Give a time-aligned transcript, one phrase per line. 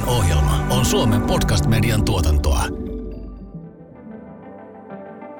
[0.00, 2.64] seuraavakin ohjelma on Suomen podcast-median tuotantoa.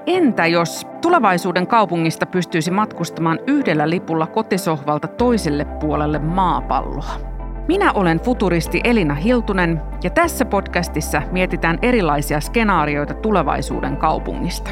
[0.06, 7.30] Entä jos tulevaisuuden kaupungista pystyisi matkustamaan yhdellä lipulla kotisohvalta toiselle puolelle maapalloa?
[7.68, 14.70] Minä olen futuristi Elina Hiltunen ja tässä podcastissa mietitään erilaisia skenaarioita tulevaisuuden kaupungista.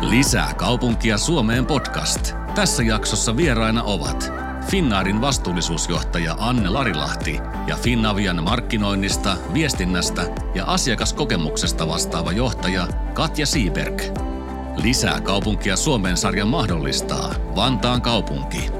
[0.00, 2.34] Lisää kaupunkia Suomeen podcast.
[2.54, 4.32] Tässä jaksossa vieraina ovat
[4.70, 10.22] Finnaarin vastuullisuusjohtaja Anne Larilahti ja Finnavian markkinoinnista, viestinnästä
[10.54, 14.02] ja asiakaskokemuksesta vastaava johtaja Katja Siiberg.
[14.82, 18.70] Lisää kaupunkia Suomen sarjan mahdollistaa Vantaan kaupunki.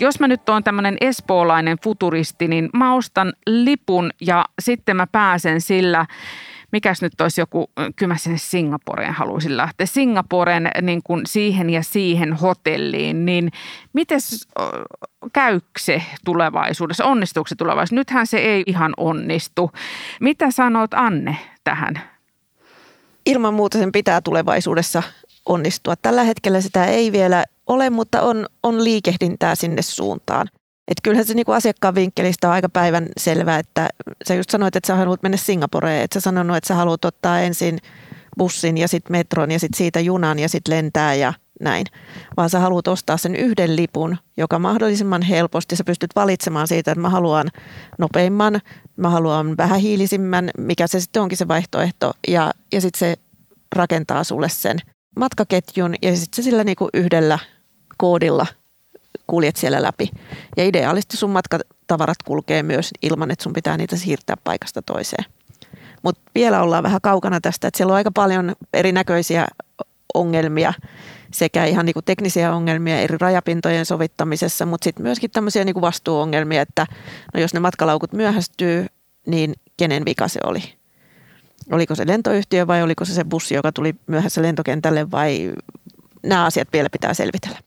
[0.00, 5.60] Jos mä nyt oon tämmöinen espoolainen futuristi, niin mä ostan lipun ja sitten mä pääsen
[5.60, 6.06] sillä
[6.72, 11.82] mikäs nyt olisi joku, kyllä mä sinne Singaporeen haluaisin lähteä, Singaporen niin kuin siihen ja
[11.82, 13.50] siihen hotelliin, niin
[13.92, 14.20] miten
[15.32, 18.00] käykö se tulevaisuudessa, onnistuuko se tulevaisuudessa?
[18.00, 19.70] Nythän se ei ihan onnistu.
[20.20, 22.00] Mitä sanot Anne tähän?
[23.26, 25.02] Ilman muuta sen pitää tulevaisuudessa
[25.46, 25.94] onnistua.
[25.96, 30.48] Tällä hetkellä sitä ei vielä ole, mutta on, on liikehdintää sinne suuntaan.
[30.88, 33.88] Että kyllähän se niinku asiakkaan vinkkelistä on aika päivän selvää, että
[34.28, 37.40] sä just sanoit, että sä haluat mennä Singaporeen, että sä sanonut, että sä haluat ottaa
[37.40, 37.78] ensin
[38.38, 41.86] bussin ja sitten metron ja sitten siitä junan ja sitten lentää ja näin.
[42.36, 47.02] Vaan sä haluat ostaa sen yhden lipun, joka mahdollisimman helposti, sä pystyt valitsemaan siitä, että
[47.02, 47.50] mä haluan
[47.98, 48.60] nopeimman,
[48.96, 53.16] mä haluan vähän hiilisimmän, mikä se sitten onkin se vaihtoehto ja, ja sitten se
[53.76, 54.78] rakentaa sulle sen
[55.16, 57.38] matkaketjun ja sitten se sillä niinku yhdellä
[57.96, 58.46] koodilla–
[59.26, 60.10] kuljet siellä läpi.
[60.56, 65.24] Ja ideaalisti sun matkatavarat kulkee myös ilman, että sun pitää niitä siirtää paikasta toiseen.
[66.02, 69.46] Mutta vielä ollaan vähän kaukana tästä, että siellä on aika paljon erinäköisiä
[70.14, 70.72] ongelmia
[71.30, 76.86] sekä ihan niinku teknisiä ongelmia eri rajapintojen sovittamisessa, mutta sitten myöskin tämmöisiä niinku vastuuongelmia, että
[77.34, 78.86] no jos ne matkalaukut myöhästyy,
[79.26, 80.62] niin kenen vika se oli?
[81.72, 85.52] Oliko se lentoyhtiö vai oliko se se bussi, joka tuli myöhässä lentokentälle vai
[86.22, 87.58] nämä asiat vielä pitää selvitellä.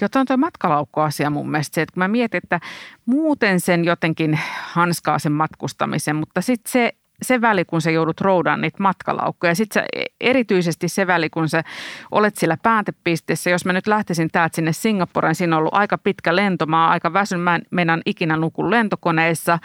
[0.00, 2.60] Joten on tuo matkalaukkuasia mun mielestä se, että kun mä mietin, että
[3.06, 6.92] muuten sen jotenkin hanskaa sen matkustamisen, mutta sitten se
[7.22, 9.54] se väli, kun sä joudut roudaan niitä matkalaukkuja.
[9.54, 9.84] Sitten
[10.20, 11.64] erityisesti se väli, kun sä
[12.10, 13.50] olet sillä päätepisteessä.
[13.50, 16.66] Jos mä nyt lähtisin täältä sinne Singaporeen, siinä on ollut aika pitkä lento.
[16.66, 19.58] Mä oon aika väsynyt, mä en meinaan ikinä nuku lentokoneessa.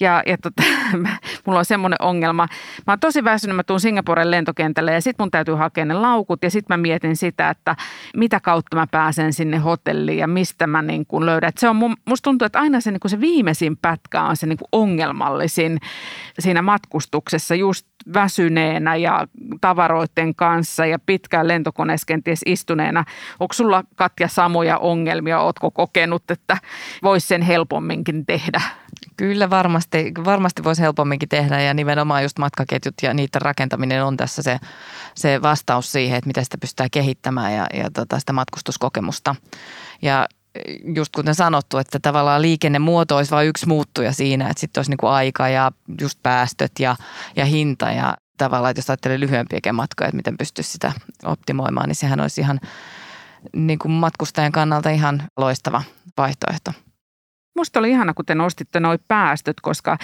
[0.00, 0.62] Ja, ja tota,
[1.46, 2.48] mulla on semmoinen ongelma.
[2.86, 6.42] Mä oon tosi väsynyt, mä tuun Singaporen lentokentälle ja sitten mun täytyy hakea ne laukut.
[6.42, 7.76] Ja sitten mä mietin sitä, että
[8.16, 11.48] mitä kautta mä pääsen sinne hotelliin ja mistä mä niin kuin löydän.
[11.48, 14.46] Et se on, musta tuntuu, että aina se, niin kuin se viimeisin pätkä on se
[14.46, 15.78] niin ongelmallisin
[16.38, 19.26] siinä matkustuksessa just väsyneenä ja
[19.60, 23.04] tavaroiden kanssa ja pitkään lentokoneessa kenties istuneena.
[23.40, 25.40] Onko sulla Katja samoja ongelmia?
[25.40, 26.56] Ootko kokenut, että
[27.02, 28.60] voisi sen helpomminkin tehdä?
[29.16, 34.42] Kyllä varmasti, varmasti voisi helpomminkin tehdä ja nimenomaan just matkaketjut ja niiden rakentaminen on tässä
[34.42, 34.58] se,
[35.14, 39.34] se vastaus siihen, että miten sitä pystytään kehittämään ja, ja tota sitä matkustuskokemusta.
[40.02, 40.26] Ja
[40.94, 44.98] just kuten sanottu, että tavallaan liikennemuoto olisi vain yksi muuttuja siinä, että sitten olisi niin
[44.98, 46.96] kuin aika ja just päästöt ja,
[47.36, 50.92] ja hinta ja tavallaan, että jos ajattelee lyhyempiäkin matkoja, että miten pystyisi sitä
[51.24, 52.60] optimoimaan, niin sehän olisi ihan
[53.56, 55.82] niin kuin matkustajan kannalta ihan loistava
[56.16, 56.72] vaihtoehto.
[57.56, 59.98] Musta oli ihana, kun te nostitte nuo päästöt, koska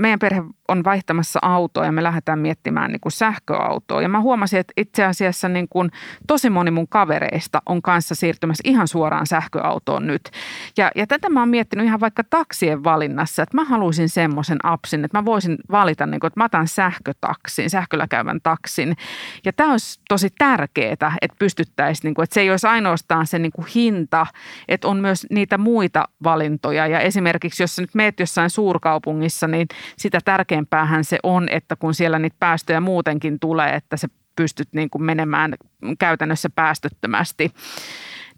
[0.00, 4.02] meidän perhe on vaihtamassa autoa ja me lähdetään miettimään niin kuin sähköautoa.
[4.02, 5.90] Ja mä huomasin, että itse asiassa niin kuin
[6.26, 10.30] tosi moni mun kavereista on kanssa siirtymässä ihan suoraan sähköautoon nyt.
[10.76, 15.04] Ja, ja tätä mä oon miettinyt ihan vaikka taksien valinnassa, että mä haluaisin semmoisen appsin,
[15.04, 18.96] että mä voisin valita, niin kuin, että mä otan sähkötaksin, sähköllä käyvän taksin.
[19.44, 23.38] Ja tämä olisi tosi tärkeää, että pystyttäisiin, niin kuin, että se ei olisi ainoastaan se
[23.38, 24.26] niin kuin hinta,
[24.68, 26.86] että on myös niitä muita valintoja.
[26.86, 31.94] Ja esimerkiksi jos sä nyt meet jossain suurkaupungissa, niin sitä tärkeämpäähän se on, että kun
[31.94, 35.54] siellä niitä päästöjä muutenkin tulee, että se pystyt niin kuin menemään
[35.98, 37.52] käytännössä päästöttömästi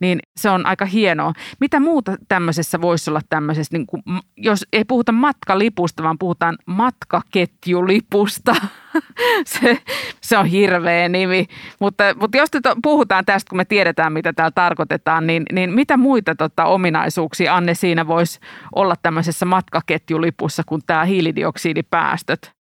[0.05, 1.33] niin se on aika hienoa.
[1.61, 4.03] Mitä muuta tämmöisessä voisi olla tämmöisessä, niin kuin,
[4.37, 8.57] jos ei puhuta matkalipusta, vaan puhutaan matkaketjulipusta.
[9.53, 9.79] se,
[10.21, 11.47] se on hirveä nimi.
[11.81, 12.49] Mutta, mutta jos
[12.83, 17.75] puhutaan tästä, kun me tiedetään, mitä täällä tarkoitetaan, niin, niin mitä muita tota, ominaisuuksia, Anne,
[17.75, 18.41] siinä voisi
[18.75, 22.53] olla tämmöisessä matkaketjulipussa kuin tämä hiilidioksidipäästöt?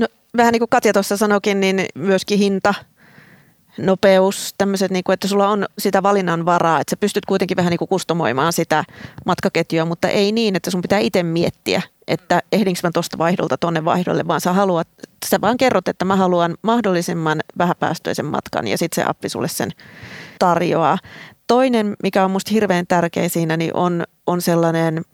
[0.00, 2.74] No, vähän niin kuin Katja tuossa sanokin, niin myöskin hinta–
[3.78, 7.70] nopeus, tämmöiset, niin kuin, että sulla on sitä valinnan varaa, että sä pystyt kuitenkin vähän
[7.70, 8.84] niin kuin kustomoimaan sitä
[9.26, 13.84] matkaketjua, mutta ei niin, että sun pitää itse miettiä, että ehdinkö mä tuosta vaihdolta tonne
[13.84, 14.88] vaihdolle, vaan sä haluat,
[15.26, 19.70] sä vaan kerrot, että mä haluan mahdollisimman vähäpäästöisen matkan ja sitten se appi sulle sen
[20.38, 20.98] tarjoaa.
[21.46, 25.04] Toinen, mikä on minusta hirveän tärkeä siinä, niin on, on sellainen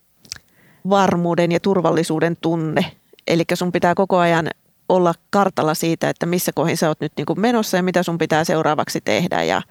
[0.88, 2.84] varmuuden ja turvallisuuden tunne.
[3.26, 4.48] Eli sun pitää koko ajan
[4.92, 8.18] olla kartalla siitä, että missä kohin sä oot nyt niin kuin menossa ja mitä sun
[8.18, 9.42] pitää seuraavaksi tehdä.
[9.42, 9.62] Ja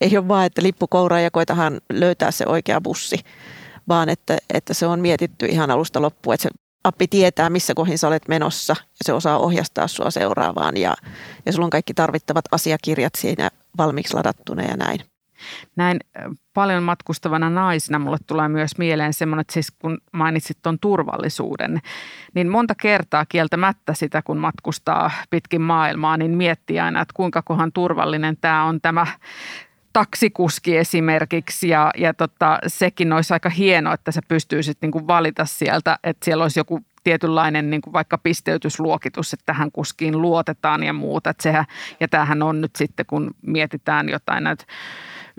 [0.00, 3.20] ei ole vaan, että lippu kouraa ja koitahan löytää se oikea bussi,
[3.88, 6.50] vaan että, että se on mietitty ihan alusta loppuun, että se
[6.84, 10.94] appi tietää, missä kohin sä olet menossa ja se osaa ohjastaa sua seuraavaan ja,
[11.46, 15.13] ja sulla on kaikki tarvittavat asiakirjat siinä valmiiksi ladattuna ja näin.
[15.76, 16.00] Näin
[16.54, 21.80] paljon matkustavana naisena mulle tulee myös mieleen semmoinen, että siis kun mainitsit tuon turvallisuuden,
[22.34, 27.72] niin monta kertaa kieltämättä sitä, kun matkustaa pitkin maailmaa, niin miettii aina, että kuinka kohan
[27.72, 29.06] turvallinen tämä on tämä
[29.92, 35.44] taksikuski esimerkiksi ja, ja tota, sekin olisi aika hienoa, että sä pystyisit niin kuin valita
[35.44, 40.92] sieltä, että siellä olisi joku tietynlainen niin kuin vaikka pisteytysluokitus, että tähän kuskiin luotetaan ja
[40.92, 41.30] muuta.
[41.30, 41.64] Että sehän,
[42.00, 44.64] ja tämähän on nyt sitten, kun mietitään jotain näitä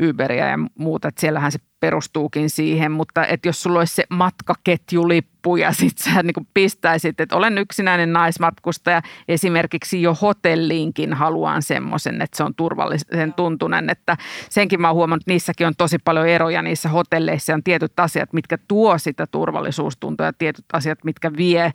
[0.09, 5.55] Uberia ja muuta, että siellähän se perustuukin siihen, mutta että jos sulla olisi se matkaketjulippu
[5.55, 12.37] ja sitten sä niin pistäisit, että olen yksinäinen naismatkustaja, esimerkiksi jo hotelliinkin haluan semmoisen, että
[12.37, 14.17] se on turvallisen tuntunen, että
[14.49, 18.33] senkin mä oon huomannut, että niissäkin on tosi paljon eroja niissä hotelleissa on tietyt asiat,
[18.33, 21.71] mitkä tuo sitä turvallisuustuntua ja tietyt asiat, mitkä vie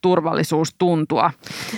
[0.00, 1.30] turvallisuustuntua.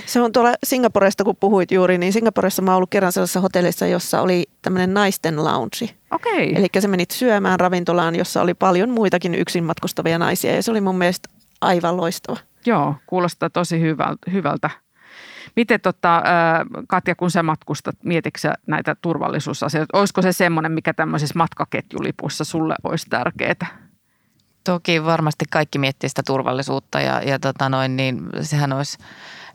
[0.07, 3.87] Se on tuolla Singaporesta, kun puhuit juuri, niin Singaporessa mä oon ollut kerran sellaisessa hotellissa,
[3.87, 5.95] jossa oli tämmöinen naisten lounge.
[6.11, 6.57] Okei.
[6.57, 10.81] Eli sä menit syömään ravintolaan, jossa oli paljon muitakin yksin matkustavia naisia ja se oli
[10.81, 11.29] mun mielestä
[11.61, 12.37] aivan loistava.
[12.67, 13.81] Joo, kuulostaa tosi
[14.33, 14.71] hyvältä.
[15.57, 16.23] Miten tota,
[16.89, 19.99] Katja, kun sä matkustat, mietitkö näitä turvallisuusasioita?
[19.99, 23.89] Olisiko se semmoinen, mikä tämmöisessä matkaketjulipussa sulle olisi tärkeää?
[24.65, 28.99] Toki varmasti kaikki miettii sitä turvallisuutta ja, ja tota noin, niin sehän olisi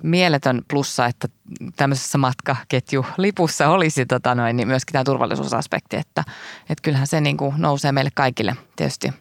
[0.04, 1.28] mieletön plussa, että
[1.76, 6.24] tämmöisessä matkaketjulipussa olisi tota noin, niin myöskin tämä turvallisuusaspekti, että,
[6.70, 9.14] että kyllähän se niin kuin nousee meille kaikille tietysti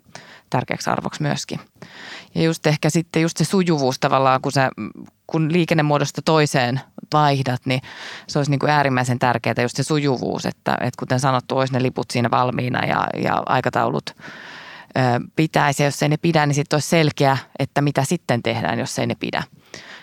[0.51, 1.61] tärkeäksi arvoksi myöskin.
[2.35, 4.71] Ja just ehkä sitten just se sujuvuus tavallaan, kun, sä,
[5.27, 6.81] kun liikennemuodosta toiseen
[7.13, 7.81] vaihdat, niin
[8.27, 11.83] se olisi niin kuin äärimmäisen tärkeää just se sujuvuus, että, että kuten sanottu, olisi ne
[11.83, 14.17] liput siinä valmiina ja, ja aikataulut
[15.37, 15.83] pitäisi.
[15.83, 19.07] Ja jos ei ne pidä, niin sitten olisi selkeä, että mitä sitten tehdään, jos ei
[19.07, 19.43] ne pidä.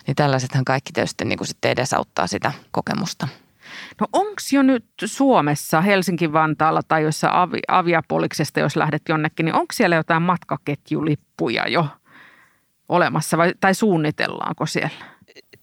[0.09, 3.27] Niin tällaisethan kaikki tietysti niin kuin sitten edesauttaa sitä kokemusta.
[4.01, 9.73] No onko jo nyt Suomessa, Helsinki-Vantaalla tai jossa avi, aviapoliksesta, jos lähdet jonnekin, niin onko
[9.73, 11.87] siellä jotain matkaketjulippuja jo
[12.89, 14.89] olemassa vai, tai suunnitellaanko siellä?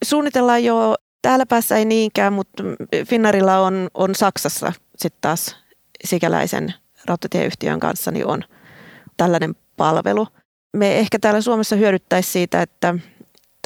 [0.04, 2.62] Suunnitellaan jo, täällä päässä ei niinkään, mutta
[3.06, 5.56] Finnarilla on, on Saksassa sitten taas
[6.04, 8.42] sikäläisen rautatieyhtiön kanssa niin on
[9.16, 10.28] tällainen palvelu.
[10.72, 12.94] Me ehkä täällä Suomessa hyödyttäisi siitä, että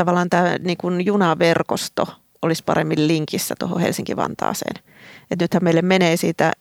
[0.00, 2.06] tavallaan tämä niin junaverkosto
[2.42, 4.82] olisi paremmin linkissä tuohon Helsinki-Vantaaseen.
[5.30, 6.52] Et nythän meille menee siitä,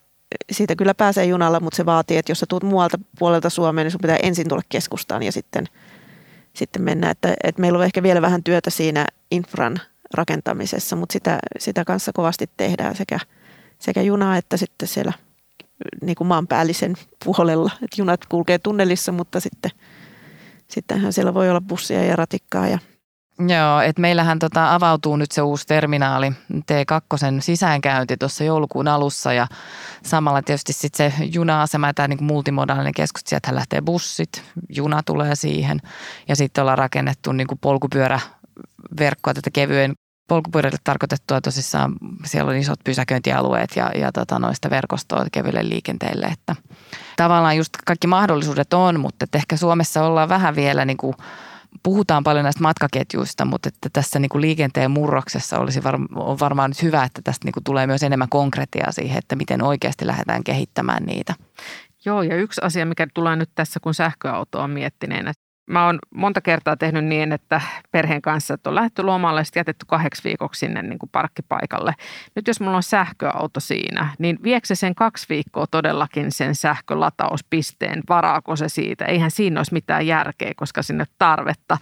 [0.52, 3.92] siitä kyllä pääsee junalla, mutta se vaatii, että jos sä tulet muualta puolelta Suomeen, niin
[3.92, 5.66] sun pitää ensin tulla keskustaan ja sitten,
[6.54, 7.10] sitten mennä.
[7.10, 9.80] Että, että meillä on ehkä vielä vähän työtä siinä infran
[10.14, 13.20] rakentamisessa, mutta sitä, sitä kanssa kovasti tehdään sekä,
[13.80, 15.14] sekä junaa että sitten siellä
[16.02, 16.96] niin kuin maanpäällisen
[17.26, 17.72] puolella.
[17.74, 19.72] Että junat kulkee tunnelissa, mutta sitten,
[20.68, 22.80] sittenhän siellä voi olla bussia ja ratikkaa ja
[23.48, 29.48] Joo, että meillähän tota avautuu nyt se uusi terminaali T2 sisäänkäynti tuossa joulukuun alussa ja
[30.04, 35.80] samalla tietysti sitten se juna-asema tämä niin multimodaalinen keskus, sieltä lähtee bussit, juna tulee siihen
[36.28, 39.94] ja sitten ollaan rakennettu niin kuin polkupyöräverkkoa tätä kevyen
[40.28, 46.56] polkupyörälle tarkoitettua tosissaan, siellä on isot pysäköintialueet ja, ja tota, noista verkostoa kevyelle liikenteelle, että
[47.18, 51.16] tavallaan just kaikki mahdollisuudet on, mutta ehkä Suomessa ollaan vähän vielä niin kuin
[51.84, 56.70] puhutaan paljon näistä matkaketjuista, mutta että tässä niin kuin liikenteen murroksessa olisi var, on varmaan
[56.70, 60.44] nyt hyvä, että tästä niin kuin tulee myös enemmän konkretiaa siihen, että miten oikeasti lähdetään
[60.44, 61.36] kehittämään niitä.
[62.06, 65.32] Joo, ja yksi asia, mikä tulee nyt tässä, kun sähköautoa on miettineenä,
[65.70, 67.62] mä oon monta kertaa tehnyt niin, että
[67.92, 71.94] perheen kanssa, että on lähdetty lomalle ja jätetty kahdeksi viikoksi sinne niin kuin parkkipaikalle.
[72.36, 78.04] Nyt jos mulla on sähköauto siinä, niin viekö sen kaksi viikkoa todellakin sen sähkölatauspisteen?
[78.10, 79.06] Varaako se siitä?
[79.06, 81.78] Eihän siinä olisi mitään järkeä, koska sinne tarvetta.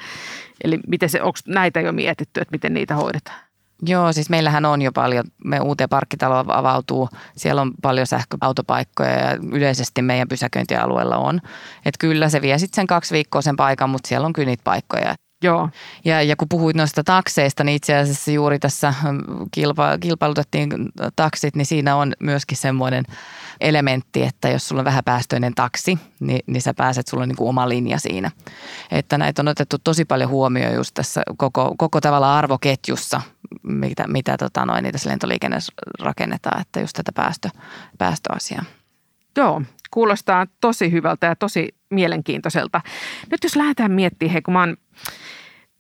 [0.64, 3.47] Eli miten se, onko näitä jo mietitty, että miten niitä hoidetaan?
[3.82, 9.38] Joo, siis meillähän on jo paljon, me uuteen parkkitalo avautuu, siellä on paljon sähköautopaikkoja ja
[9.52, 11.42] yleisesti meidän pysäköintialueella on.
[11.86, 14.64] Että kyllä se vie sitten sen kaksi viikkoa sen paikan, mutta siellä on kyllä niitä
[14.64, 15.16] paikkoja.
[15.44, 15.70] Joo.
[16.06, 18.94] Ja, ja kun puhuit noista takseista, niin itse asiassa juuri tässä
[19.52, 20.70] kilpa, kilpailutettiin
[21.16, 23.04] taksit, niin siinä on myöskin semmoinen
[23.60, 27.50] elementti, että jos sulla on vähäpäästöinen taksi, niin, niin sä pääset, sulla on niin kuin
[27.50, 28.32] oma linja siinä.
[28.92, 33.22] Että näitä on otettu tosi paljon huomioon just tässä koko, koko tavalla arvoketjussa,
[33.64, 35.58] mitä, mitä tota noin, niitä lentoliikenne
[36.00, 37.50] rakennetaan, että just tätä päästö,
[37.98, 38.64] päästöasiaa.
[39.38, 42.82] Joo, kuulostaa tosi hyvältä ja tosi mielenkiintoiselta.
[43.32, 44.78] Nyt jos lähdetään miettimään, hei kun mä oon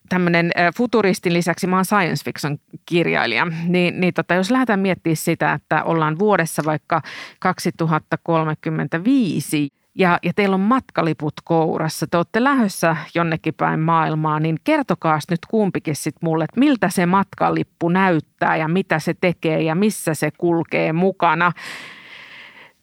[0.09, 5.53] tämmöinen futuristin lisäksi, mä oon science fiction kirjailija, niin, niin tota, jos lähdetään miettimään sitä,
[5.53, 7.01] että ollaan vuodessa vaikka
[7.39, 15.19] 2035 ja, ja teillä on matkaliput kourassa, te olette lähdössä jonnekin päin maailmaa, niin kertokaa
[15.29, 20.13] nyt kumpikin sitten mulle, että miltä se matkalippu näyttää ja mitä se tekee ja missä
[20.13, 21.51] se kulkee mukana.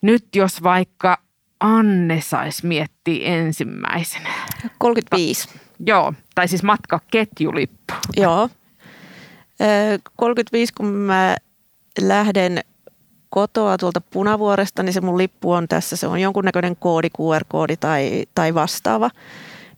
[0.05, 1.19] Nyt jos vaikka
[1.61, 4.31] Anne saisi miettiä ensimmäisenä.
[4.79, 5.49] 35.
[5.87, 7.95] Joo, tai siis matkaketjulippu.
[8.17, 8.49] Joo.
[10.17, 11.37] 35, kun mä
[12.01, 12.61] lähden
[13.31, 15.97] kotoa tuolta Punavuoresta, niin se mun lippu on tässä.
[15.97, 19.11] Se on jonkunnäköinen koodi, QR-koodi tai, tai vastaava.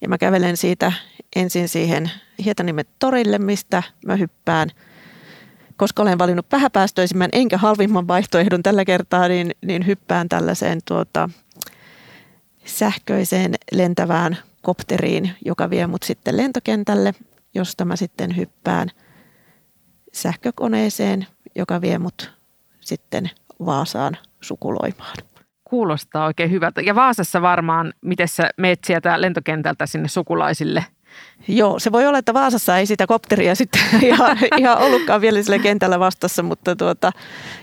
[0.00, 0.92] Ja mä kävelen siitä
[1.36, 2.10] ensin siihen
[2.44, 4.70] Hietanimen torille, mistä mä hyppään.
[5.76, 11.30] Koska olen valinnut vähäpäästöisimmän enkä halvimman vaihtoehdon tällä kertaa, niin, niin hyppään tällaiseen tuota,
[12.64, 17.14] sähköiseen lentävään kopteriin, joka vie mut sitten lentokentälle,
[17.54, 18.88] josta mä sitten hyppään
[20.12, 22.32] sähkökoneeseen, joka vie mut
[22.80, 23.30] sitten
[23.66, 25.16] Vaasaan sukuloimaan.
[25.64, 26.80] Kuulostaa oikein hyvältä.
[26.80, 30.84] Ja Vaasassa varmaan, miten sä meet sieltä lentokentältä sinne sukulaisille?
[31.48, 35.58] Joo, se voi olla, että Vaasassa ei sitä kopteria sitten ihan, ihan ollutkaan vielä sille
[35.58, 37.12] kentällä vastassa, mutta tuota,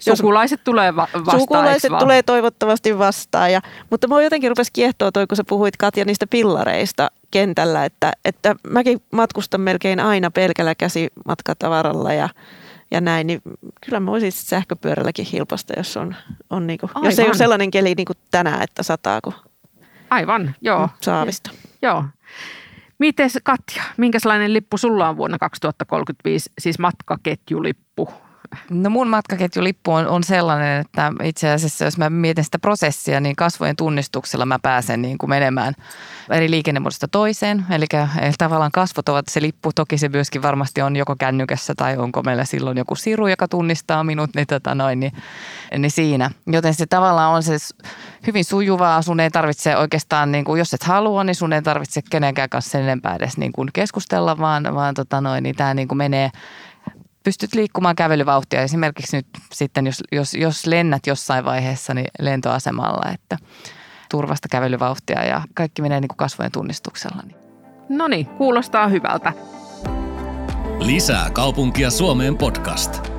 [0.06, 3.52] jos, Sukulaiset tulee va- vastaan, Sukulaiset tulee toivottavasti vastaan.
[3.52, 8.12] Ja, mutta mua jotenkin rupesi kiehtoa toi, kun sä puhuit Katja niistä pillareista kentällä, että,
[8.26, 12.30] että mäkin matkustan melkein aina pelkällä käsimatkatavaralla ja
[12.92, 13.42] ja näin, niin
[13.86, 16.16] kyllä mä voisin sähköpyörälläkin hilpasta, jos, on,
[16.50, 19.36] on niinku, jos ei ole sellainen keli niin kuin tänään, että sataa kuin
[20.10, 20.90] Aivan, joo.
[21.02, 21.52] saavista.
[21.82, 22.04] Joo.
[23.04, 28.10] Miten Katja, minkälainen lippu sulla on vuonna 2035, siis matkaketjulippu?
[28.70, 33.36] No mun matkaketjulippu on, on sellainen, että itse asiassa jos mä mietin sitä prosessia, niin
[33.36, 35.74] kasvojen tunnistuksella mä pääsen niin kuin menemään
[36.30, 37.66] eri liikennemuodosta toiseen.
[37.70, 37.86] Eli,
[38.38, 39.72] tavallaan kasvot ovat se lippu.
[39.76, 44.04] Toki se myöskin varmasti on joko kännykässä tai onko meillä silloin joku siru, joka tunnistaa
[44.04, 45.14] minut, niin, tota noin, niin,
[45.78, 46.32] niin siinä.
[46.48, 47.58] Joten se tavallaan on se
[48.28, 49.02] hyvin sujuvaa.
[49.02, 52.72] Sun ei tarvitse oikeastaan, niin kuin, jos et halua, niin sun ei tarvitse kenenkään kanssa
[52.72, 56.32] sen enempää edes niin kuin keskustella, vaan, vaan tota noin, niin tämä niin kuin menee
[57.24, 63.38] pystyt liikkumaan kävelyvauhtia esimerkiksi nyt sitten, jos, jos, jos lennät jossain vaiheessa niin lentoasemalla, että
[64.12, 67.22] turvasta kävelyvauhtia ja kaikki menee niin kuin kasvojen tunnistuksella.
[67.26, 67.38] Niin.
[67.90, 69.34] No niin, kuulostaa hyvältä.
[70.80, 73.13] Lisää kaupunkia Suomeen podcast.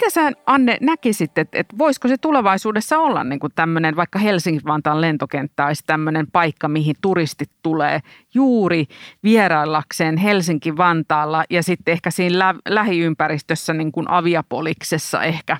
[0.00, 5.00] Mitä sä Anne näkisit, että, että voisiko se tulevaisuudessa olla niin kuin tämmöinen, vaikka Helsinki-Vantaan
[5.00, 8.00] lentokenttä olisi tämmöinen paikka, mihin turistit tulee
[8.34, 8.86] juuri
[9.22, 15.56] vieraillakseen Helsinki-Vantaalla ja sitten ehkä siinä lä- lähiympäristössä niin kuin aviapoliksessa ehkä?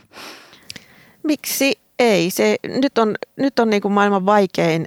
[1.23, 2.31] Miksi ei?
[2.31, 4.87] Se, nyt on, nyt on niin kuin maailman vaikein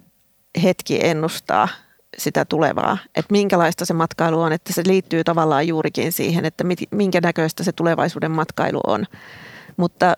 [0.64, 1.68] hetki ennustaa
[2.18, 7.22] sitä tulevaa, että minkälaista se matkailu on, että se liittyy tavallaan juurikin siihen, että minkä
[7.22, 9.06] näköistä se tulevaisuuden matkailu on.
[9.78, 10.14] Mutta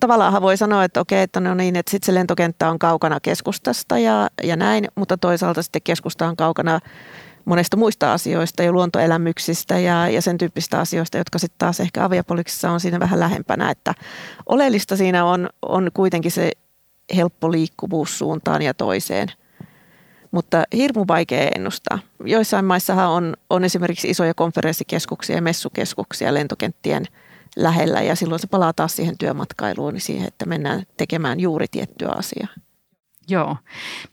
[0.00, 3.98] tavallaan voi sanoa, että okei, että no niin, että sitten se lentokenttä on kaukana keskustasta
[3.98, 6.80] ja, ja näin, mutta toisaalta sitten keskusta on kaukana
[7.44, 12.70] monesta muista asioista ja luontoelämyksistä ja, ja sen tyyppistä asioista, jotka sitten taas ehkä aviapoliksissa
[12.70, 13.94] on siinä vähän lähempänä, että
[14.46, 16.52] oleellista siinä on, on kuitenkin se
[17.16, 19.28] helppo liikkuvuus suuntaan ja toiseen–
[20.34, 21.98] mutta hirmu vaikea ennustaa.
[22.24, 27.04] Joissain maissahan on, on esimerkiksi isoja konferenssikeskuksia ja messukeskuksia lentokenttien
[27.56, 32.08] lähellä ja silloin se palaa taas siihen työmatkailuun, niin siihen, että mennään tekemään juuri tiettyä
[32.16, 32.48] asiaa.
[33.28, 33.56] Joo.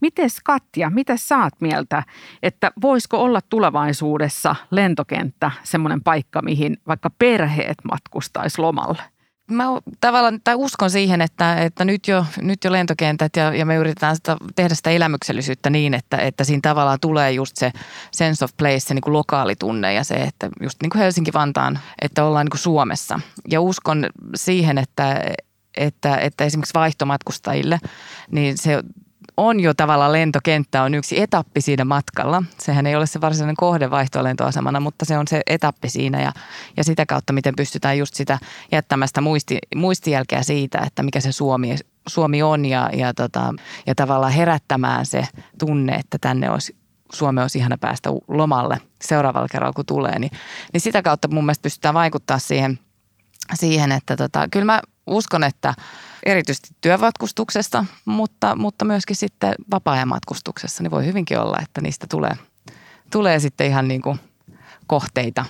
[0.01, 2.03] Mites Katja, mitä saat mieltä,
[2.43, 9.03] että voisiko olla tulevaisuudessa lentokenttä semmoinen paikka, mihin vaikka perheet matkustaisi lomalle?
[9.51, 9.63] Mä
[10.01, 14.15] tavallaan, tai uskon siihen, että, että nyt, jo, nyt jo lentokentät ja, ja me yritetään
[14.15, 17.71] sitä, tehdä sitä elämyksellisyyttä niin, että, että siinä tavallaan tulee just se
[18.11, 22.25] sense of place, se niin kuin lokaalitunne ja se, että just niin kuin Helsinki-Vantaan, että
[22.25, 23.19] ollaan niin kuin Suomessa.
[23.49, 25.23] Ja uskon siihen, että,
[25.77, 27.79] että, että esimerkiksi vaihtomatkustajille,
[28.31, 28.83] niin se
[29.37, 32.43] on jo tavallaan lentokenttä on yksi etappi siinä matkalla.
[32.59, 36.31] Sehän ei ole se varsinainen kohde vaihtolentoasemana, mutta se on se etappi siinä ja,
[36.77, 38.39] ja sitä kautta, miten pystytään just sitä
[38.71, 41.75] jättämästä muisti, muistijälkeä siitä, että mikä se Suomi,
[42.07, 43.53] Suomi on ja, ja, tota,
[43.87, 45.27] ja tavallaan herättämään se
[45.59, 46.75] tunne, että tänne olisi
[47.13, 50.19] Suomi olisi ihana päästä lomalle seuraavalla kerralla, kun tulee.
[50.19, 50.31] Niin,
[50.73, 52.79] niin sitä kautta mun mielestä pystytään vaikuttaa siihen,
[53.53, 55.73] siihen että tota, kyllä mä uskon, että–
[56.25, 62.33] erityisesti työvatkustuksesta, mutta, mutta myöskin sitten vapaa-ajan matkustuksessa, niin voi hyvinkin olla, että niistä tulee,
[63.11, 64.19] tulee sitten ihan niin kuin
[64.87, 65.45] kohteita.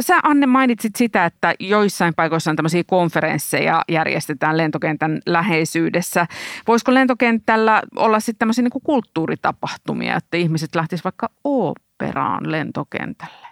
[0.00, 6.26] Sä Anne mainitsit sitä, että joissain paikoissa on tämmöisiä konferensseja järjestetään lentokentän läheisyydessä.
[6.68, 13.51] Voisiko lentokentällä olla sitten tämmöisiä niin kulttuuritapahtumia, että ihmiset lähtisivät vaikka operaan lentokentälle?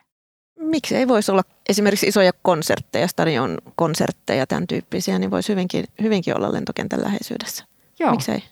[0.71, 6.37] Miksi ei voisi olla esimerkiksi isoja konsertteja, stadion konsertteja, tämän tyyppisiä, niin voisi hyvinkin, hyvinkin
[6.37, 7.65] olla lentokentän läheisyydessä.
[7.99, 8.11] Joo.
[8.11, 8.43] Miksei?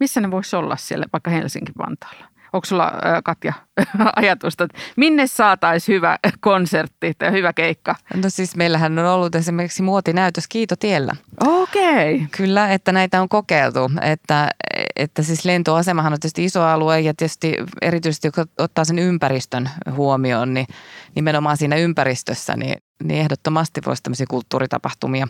[0.00, 2.28] Missä ne voisi olla siellä, vaikka Helsinki-Vantaalla?
[2.52, 2.92] Onko sulla,
[3.24, 3.52] Katja,
[4.16, 7.94] ajatusta, että minne saataisiin hyvä konsertti tai hyvä keikka?
[8.14, 11.12] No siis meillähän on ollut esimerkiksi muotinäytös Kiitotiellä.
[11.46, 12.14] Okei.
[12.14, 12.26] Okay.
[12.36, 13.90] Kyllä, että näitä on kokeiltu.
[14.02, 14.50] Että,
[14.96, 20.54] että siis lentoasemahan on tietysti iso alue ja tietysti erityisesti kun ottaa sen ympäristön huomioon,
[20.54, 20.66] niin
[21.14, 25.28] nimenomaan siinä ympäristössä, niin, niin ehdottomasti voisi tämmöisiä kulttuuritapahtumia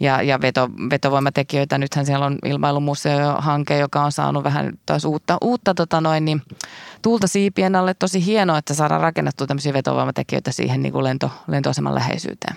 [0.00, 1.78] ja, ja veto, vetovoimatekijöitä.
[1.78, 6.42] Nythän siellä on ilmailumuseo-hanke, joka on saanut vähän taas uutta, uutta tota noin, niin,
[7.02, 7.94] tuulta siipien alle.
[7.94, 12.56] Tosi hienoa, että saadaan rakennettua tämmöisiä vetovoimatekijöitä siihen niin kuin lento, lentoaseman läheisyyteen.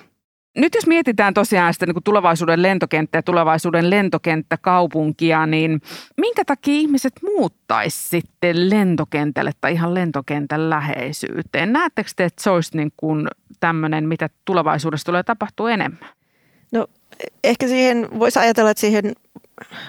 [0.58, 5.82] Nyt jos mietitään tosiaan sitä niin kuin tulevaisuuden lentokenttää ja tulevaisuuden lentokenttäkaupunkia, niin
[6.18, 11.74] minkä takia ihmiset muuttaisi sitten lentokentälle tai ihan lentokentän läheisyyteen?
[11.74, 13.28] Näettekö te, että se olisi niin kuin
[13.60, 16.10] tämmöinen, mitä tulevaisuudessa tulee tapahtua enemmän?
[16.72, 16.88] No
[17.44, 19.14] ehkä siihen voisi ajatella, että siihen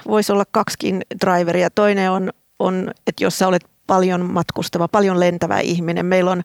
[0.08, 1.70] voisi olla kaksikin driveria.
[1.70, 6.06] Toinen on, on, että jos sä olet paljon matkustava, paljon lentävä ihminen.
[6.06, 6.42] Meillä on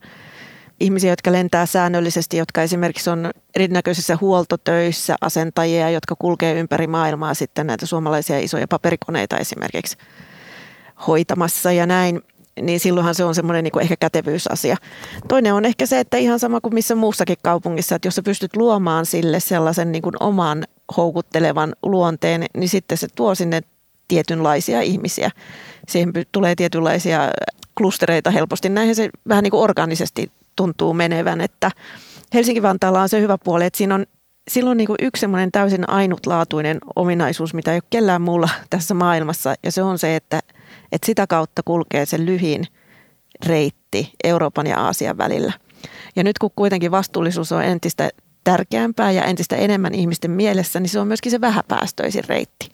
[0.80, 7.66] ihmisiä, jotka lentää säännöllisesti, jotka esimerkiksi on erinäköisissä huoltotöissä, asentajia, jotka kulkee ympäri maailmaa sitten
[7.66, 9.96] näitä suomalaisia isoja paperikoneita esimerkiksi
[11.06, 12.22] hoitamassa ja näin
[12.62, 14.76] niin silloinhan se on semmoinen niin ehkä kätevyysasia.
[15.28, 18.56] Toinen on ehkä se, että ihan sama kuin missä muussakin kaupungissa, että jos sä pystyt
[18.56, 20.64] luomaan sille sellaisen niin kuin oman
[20.96, 23.60] houkuttelevan luonteen, niin sitten se tuo sinne
[24.08, 25.30] tietynlaisia ihmisiä.
[25.88, 27.20] Siihen tulee tietynlaisia
[27.78, 28.68] klustereita helposti.
[28.68, 31.70] Näinhän se vähän niin kuin organisesti tuntuu menevän, että
[32.34, 34.06] Helsinki-Vantaalla on se hyvä puoli, että siinä on
[34.50, 39.54] silloin niin kuin yksi semmoinen täysin ainutlaatuinen ominaisuus, mitä ei ole kellään muulla tässä maailmassa,
[39.62, 40.40] ja se on se, että–
[40.94, 42.66] että sitä kautta kulkee se lyhin
[43.46, 45.52] reitti Euroopan ja Aasian välillä.
[46.16, 48.10] Ja nyt kun kuitenkin vastuullisuus on entistä
[48.44, 52.68] tärkeämpää ja entistä enemmän ihmisten mielessä, niin se on myöskin se vähäpäästöisin reitti.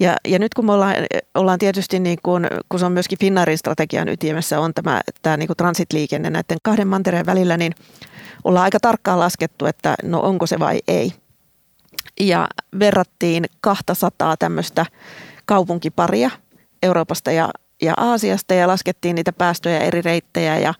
[0.00, 0.94] Ja, ja nyt kun me ollaan,
[1.34, 5.46] ollaan tietysti, niin kuin, kun se on myöskin Finnairin strategian ytimessä, on tämä, tämä niin
[5.46, 7.72] kuin transitliikenne näiden kahden mantereen välillä, niin
[8.44, 11.12] ollaan aika tarkkaan laskettu, että no onko se vai ei.
[12.20, 12.48] Ja
[12.78, 14.86] verrattiin 200 tämmöistä
[15.46, 16.30] kaupunkiparia–
[16.84, 17.50] Euroopasta ja,
[17.82, 20.74] ja Aasiasta ja laskettiin niitä päästöjä eri reittejä ja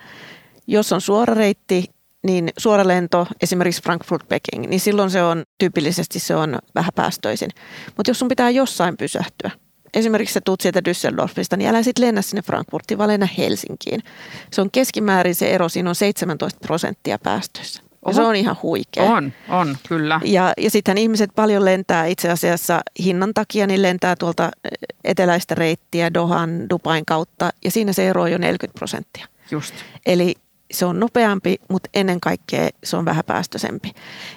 [0.66, 1.90] jos on suora reitti,
[2.24, 7.50] niin suora lento, esimerkiksi Frankfurt-Peking, niin silloin se on tyypillisesti se on vähän päästöisin.
[7.96, 9.50] Mutta jos sun pitää jossain pysähtyä,
[9.94, 14.02] esimerkiksi sä tuut sieltä Düsseldorfista, niin älä sitten lennä sinne Frankfurtiin, vaan lennä Helsinkiin.
[14.52, 17.82] Se on keskimäärin se ero, siinä on 17 prosenttia päästöissä.
[18.06, 19.04] Ja se on ihan huikea.
[19.04, 20.20] On, on, kyllä.
[20.24, 24.50] Ja, ja sittenhän ihmiset paljon lentää itse asiassa hinnan takia, niin lentää tuolta
[25.04, 29.26] eteläistä reittiä Dohan, Dubain kautta, ja siinä se ero on jo 40 prosenttia.
[29.50, 29.74] Just.
[30.06, 30.34] Eli
[30.70, 33.92] se on nopeampi, mutta ennen kaikkea se on vähäpäästöisempi.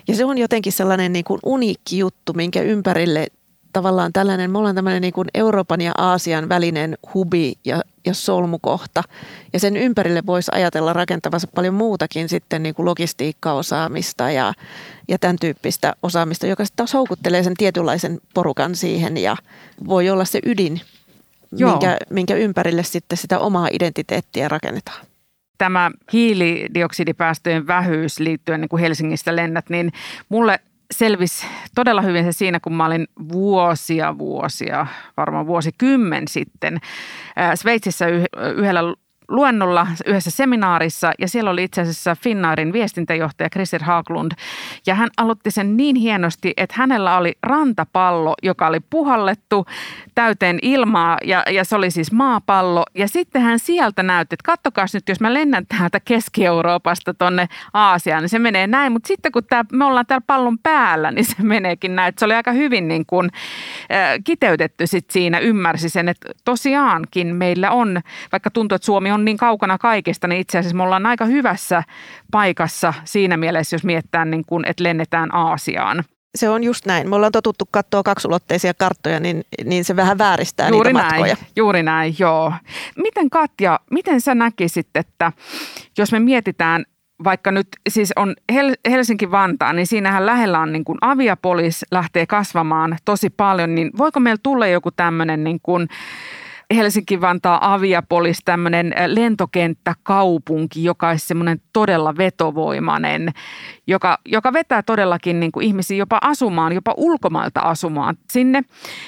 [0.08, 3.28] Ja se on jotenkin sellainen niin kuin uniikki juttu, minkä ympärille
[3.74, 9.04] tavallaan tällainen, me ollaan tämmöinen niin kuin Euroopan ja Aasian välinen hubi ja, ja solmukohta.
[9.54, 14.54] Ja sen ympärille voisi ajatella rakentavansa paljon muutakin sitten niin kuin logistiikkaosaamista ja,
[15.08, 19.38] ja tämän tyyppistä osaamista, joka sitten taas houkuttelee sen tietynlaisen porukan siihen ja
[19.88, 20.82] voi olla se ydin,
[21.52, 25.07] minkä, minkä ympärille sitten sitä omaa identiteettiä rakennetaan
[25.58, 29.92] tämä hiilidioksidipäästöjen vähyys liittyen niin kuin Helsingistä lennät, niin
[30.30, 30.60] mulle
[30.92, 36.80] selvisi todella hyvin se siinä, kun mä olin vuosia, vuosia, varmaan vuosikymmen sitten
[37.56, 38.06] Sveitsissä
[38.56, 38.82] yhdellä
[39.28, 44.32] luennolla yhdessä seminaarissa ja siellä oli itse asiassa Finnairin viestintäjohtaja Christer Haaglund
[44.86, 49.66] ja hän aloitti sen niin hienosti, että hänellä oli rantapallo, joka oli puhallettu
[50.16, 52.84] täyteen ilmaa ja, ja se oli siis maapallo.
[52.96, 58.24] Ja sitten hän sieltä näytti, että kattokaa nyt, jos mä lennän täältä Keski-Euroopasta tonne Aasiaan,
[58.24, 61.36] niin se menee näin, mutta sitten kun tää, me ollaan täällä pallon päällä, niin se
[61.44, 63.30] meneekin näin, että se oli aika hyvin niin kuin,
[63.92, 69.17] äh, kiteytetty sit siinä, ymmärsi sen, että tosiaankin meillä on, vaikka tuntuu, että Suomi on
[69.18, 71.84] on niin kaukana kaikesta, niin itse asiassa me ollaan aika hyvässä
[72.32, 76.04] paikassa siinä mielessä, jos miettää, niin kuin, että lennetään Aasiaan.
[76.36, 77.10] Se on just näin.
[77.10, 81.36] Me ollaan totuttu katsoa kaksulotteisia karttoja, niin, niin se vähän vääristää juuri niitä näin, matkoja.
[81.56, 82.54] Juuri näin, joo.
[82.98, 85.32] Miten Katja, miten sä näkisit, että
[85.98, 86.86] jos me mietitään
[87.24, 92.98] vaikka nyt siis on Hel- Helsinki-Vantaa, niin siinähän lähellä on niin kuin aviapolis lähtee kasvamaan
[93.06, 95.88] tosi paljon, niin voiko meillä tulla joku tämmöinen niin kuin
[96.76, 103.34] Helsinki-Vantaa Aviapolis tämmöinen lentokenttäkaupunki, joka olisi semmoinen todella vetovoimainen,
[103.88, 108.64] joka, joka vetää todellakin niin kuin ihmisiä jopa asumaan, jopa ulkomailta asumaan sinne.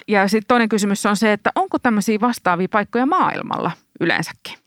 [0.08, 4.58] Ja sitten toinen kysymys on se, että onko tämmöisiä vastaavia paikkoja maailmalla yleensäkin?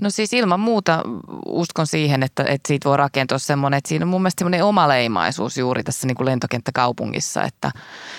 [0.00, 1.02] No siis ilman muuta
[1.46, 5.58] uskon siihen, että, että siitä voi rakentua semmoinen, että siinä on mun mielestä semmoinen omaleimaisuus
[5.58, 7.42] juuri tässä niin kuin lentokenttäkaupungissa.
[7.42, 7.70] Että,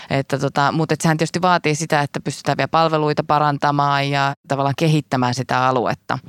[0.09, 4.75] että tota, mutta että sehän tietysti vaatii sitä, että pystytään vielä palveluita parantamaan ja tavallaan
[4.77, 6.19] kehittämään sitä aluetta.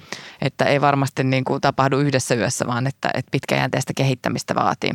[0.42, 4.92] Että ei varmasti niin kuin tapahdu yhdessä yössä, vaan että, että pitkäjänteistä kehittämistä vaatii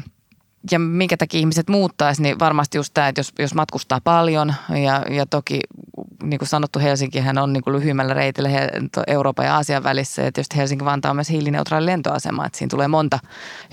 [0.71, 5.15] ja minkä takia ihmiset muuttaisi, niin varmasti just tämä, että jos, jos matkustaa paljon ja,
[5.15, 5.59] ja toki
[6.23, 8.49] niin kuin sanottu Helsinkihän on niin kuin lyhyimmällä reitillä
[9.07, 10.21] Euroopan ja Aasian välissä.
[10.21, 13.19] Ja tietysti Helsinki-Vantaa on myös hiilineutraali lentoasema, että siinä tulee monta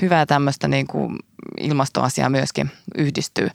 [0.03, 1.19] hyvää tämmöistä niin kuin
[1.61, 3.49] ilmastoasiaa myöskin yhdistyy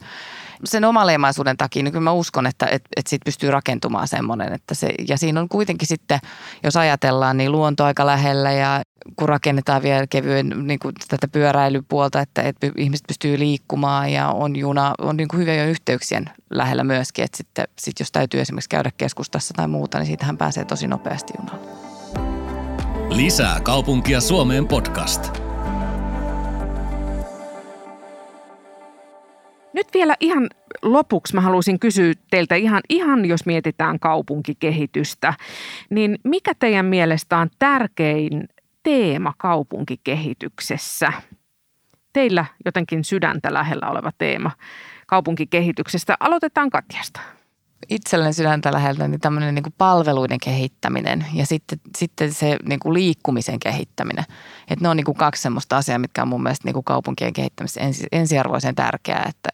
[0.64, 4.52] sen omaleimaisuuden takia, niin kyllä mä uskon, että, että, että siitä pystyy rakentumaan semmoinen.
[4.52, 6.18] Että se, ja siinä on kuitenkin sitten,
[6.64, 8.82] jos ajatellaan, niin luonto aika lähellä ja
[9.16, 14.56] kun rakennetaan vielä kevyen niin kuin tätä pyöräilypuolta, että, että ihmiset pystyy liikkumaan ja on
[14.56, 18.90] juna, on niin kuin hyviä yhteyksien lähellä myöskin, että sitten sit jos täytyy esimerkiksi käydä
[18.96, 21.90] keskustassa tai muuta, niin siitähän pääsee tosi nopeasti junalla.
[23.10, 25.49] Lisää kaupunkia Suomeen podcast.
[29.72, 30.48] Nyt vielä ihan
[30.82, 35.34] lopuksi mä haluaisin kysyä teiltä ihan, ihan jos mietitään kaupunkikehitystä,
[35.90, 38.48] niin mikä teidän mielestä on tärkein
[38.82, 41.12] teema kaupunkikehityksessä?
[42.12, 44.50] Teillä jotenkin sydäntä lähellä oleva teema
[45.06, 46.16] kaupunkikehityksestä.
[46.20, 47.20] Aloitetaan Katjasta.
[47.88, 52.94] Itselleni sydäntä läheltä niin tämmöinen niin kuin palveluiden kehittäminen ja sitten, sitten se niin kuin
[52.94, 54.24] liikkumisen kehittäminen.
[54.68, 57.32] Että ne on niin kuin kaksi semmoista asiaa, mitkä on mun mielestä niin kuin kaupunkien
[57.32, 59.26] kehittämisessä ensi, ensiarvoisen tärkeää.
[59.28, 59.48] Että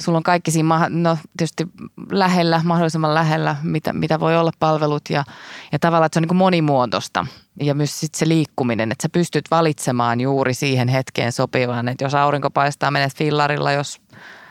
[0.00, 1.66] sulla on kaikki siinä, no tietysti
[2.10, 5.24] lähellä, mahdollisimman lähellä, mitä, mitä voi olla palvelut ja,
[5.72, 7.26] ja tavallaan, että se on niin monimuotoista.
[7.60, 12.14] Ja myös sitten se liikkuminen, että sä pystyt valitsemaan juuri siihen hetkeen sopivan, että jos
[12.14, 14.00] aurinko paistaa, menet fillarilla, jos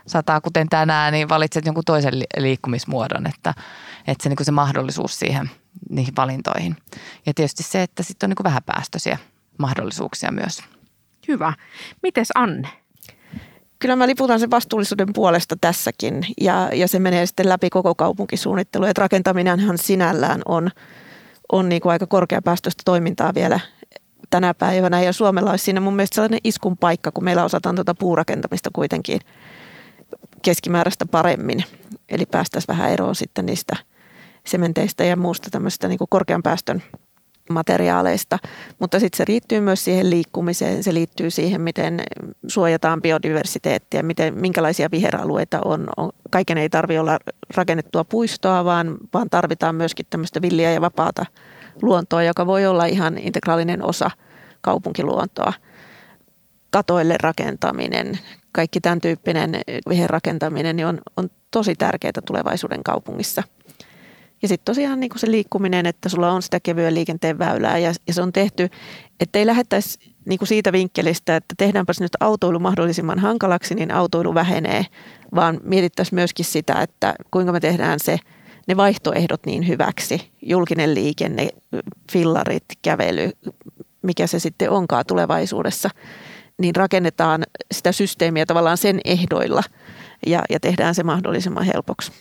[0.07, 3.53] sataa kuten tänään, niin valitset jonkun toisen liikkumismuodon, että,
[4.07, 5.51] että se, niin se mahdollisuus siihen
[5.89, 6.77] niihin valintoihin.
[7.25, 9.17] Ja tietysti se, että sitten on niin vähäpäästöisiä
[9.57, 10.63] mahdollisuuksia myös.
[11.27, 11.53] Hyvä.
[12.03, 12.80] Mites Anne?
[13.81, 18.85] Kyllä mä liputan sen vastuullisuuden puolesta tässäkin ja, ja se menee sitten läpi koko kaupunkisuunnittelu.
[18.85, 20.69] Että rakentaminenhan sinällään on,
[21.51, 23.59] on niin kuin aika korkeapäästöistä toimintaa vielä
[24.29, 27.95] tänä päivänä ja Suomella olisi siinä mun mielestä sellainen iskun paikka, kun meillä osataan tuota
[27.95, 29.19] puurakentamista kuitenkin
[30.41, 31.63] keskimääräistä paremmin.
[32.09, 33.75] Eli päästäisiin vähän eroon sitten niistä
[34.47, 36.83] sementeistä ja muusta tämmöistä niin kuin korkean päästön
[37.49, 38.39] materiaaleista,
[38.79, 42.01] mutta sitten se liittyy myös siihen liikkumiseen, se liittyy siihen, miten
[42.47, 45.87] suojataan biodiversiteettiä, miten, minkälaisia viheralueita on.
[46.31, 47.19] kaiken ei tarvitse olla
[47.55, 51.25] rakennettua puistoa, vaan, vaan tarvitaan myöskin tämmöistä villiä ja vapaata
[51.81, 54.11] luontoa, joka voi olla ihan integraalinen osa
[54.61, 55.53] kaupunkiluontoa.
[56.69, 58.19] Katoille rakentaminen,
[58.51, 63.43] kaikki tämän tyyppinen viherrakentaminen niin on, on tosi tärkeää tulevaisuuden kaupungissa–
[64.41, 67.93] ja sitten tosiaan niin kuin se liikkuminen, että sulla on sitä kevyen liikenteen väylää ja,
[68.07, 68.69] ja se on tehty,
[69.19, 74.33] että ei lähettäisi niin kuin siitä vinkkelistä, että tehdäänpäs nyt autoilu mahdollisimman hankalaksi, niin autoilu
[74.33, 74.85] vähenee,
[75.35, 78.19] vaan mietittäisiin myöskin sitä, että kuinka me tehdään se,
[78.67, 80.31] ne vaihtoehdot niin hyväksi.
[80.41, 81.49] Julkinen liikenne,
[82.11, 83.29] fillarit, kävely,
[84.01, 85.89] mikä se sitten onkaan tulevaisuudessa,
[86.57, 89.63] niin rakennetaan sitä systeemiä tavallaan sen ehdoilla
[90.27, 92.11] ja, ja tehdään se mahdollisimman helpoksi.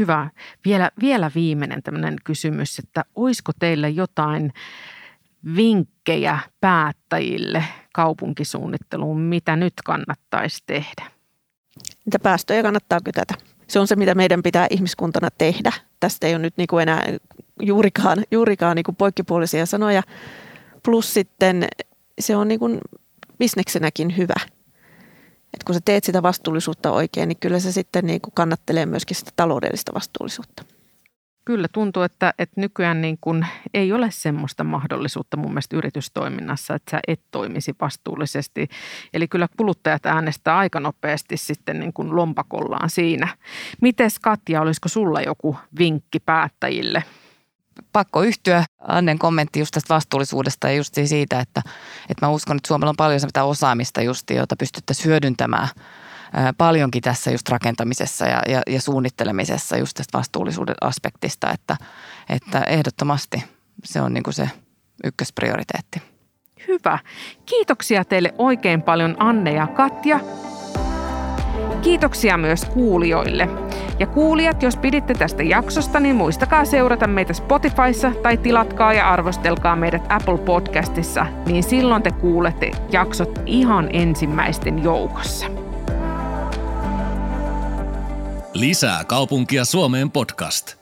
[0.00, 0.30] Hyvä.
[0.64, 4.52] Vielä, vielä viimeinen tämmöinen kysymys, että olisiko teillä jotain
[5.56, 11.10] vinkkejä päättäjille kaupunkisuunnitteluun, mitä nyt kannattaisi tehdä?
[12.04, 13.34] Niitä päästöjä kannattaa kytätä.
[13.68, 15.72] Se on se, mitä meidän pitää ihmiskuntana tehdä.
[16.00, 17.04] Tästä ei ole nyt niin kuin enää
[17.62, 20.02] juurikaan, juurikaan niin kuin poikkipuolisia sanoja.
[20.84, 21.68] Plus sitten
[22.20, 22.78] se on niin kuin
[23.38, 24.34] bisneksenäkin hyvä–
[25.54, 29.16] että kun sä teet sitä vastuullisuutta oikein, niin kyllä se sitten niin kuin kannattelee myöskin
[29.16, 30.64] sitä taloudellista vastuullisuutta.
[31.44, 36.90] Kyllä tuntuu, että, että nykyään niin kuin ei ole semmoista mahdollisuutta mun mielestä yritystoiminnassa, että
[36.90, 38.68] sä et toimisi vastuullisesti.
[39.14, 43.28] Eli kyllä kuluttajat äänestää aika nopeasti sitten niin kuin lompakollaan siinä.
[43.80, 47.04] Mites Katja, olisiko sulla joku vinkki päättäjille–
[47.92, 51.62] pakko yhtyä Annen kommentti just tästä vastuullisuudesta ja just siitä, että,
[52.08, 55.68] että mä uskon, että Suomella on paljon sitä osaamista just, jota pystyttäisiin hyödyntämään
[56.58, 61.76] paljonkin tässä just rakentamisessa ja, ja, ja suunnittelemisessa just tästä vastuullisuuden aspektista, että,
[62.28, 63.44] että ehdottomasti
[63.84, 64.50] se on niin kuin se
[65.04, 66.02] ykkösprioriteetti.
[66.68, 66.98] Hyvä.
[67.46, 70.20] Kiitoksia teille oikein paljon Anne ja Katja.
[71.82, 73.48] Kiitoksia myös kuulijoille.
[73.98, 79.76] Ja kuulijat, jos piditte tästä jaksosta, niin muistakaa seurata meitä Spotifyssa tai tilatkaa ja arvostelkaa
[79.76, 85.46] meidät Apple Podcastissa, niin silloin te kuulette jaksot ihan ensimmäisten joukossa.
[88.54, 90.79] Lisää kaupunkia Suomeen podcast.